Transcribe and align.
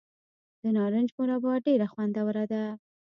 د 0.61 0.63
نارنج 0.77 1.09
مربا 1.19 1.53
ډیره 1.65 1.87
خوندوره 1.91 2.43
ده. 2.51 2.63